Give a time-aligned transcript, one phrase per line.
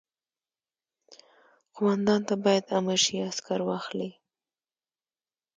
[1.73, 4.11] قوماندان ته باید امر شي عسکر واخلي.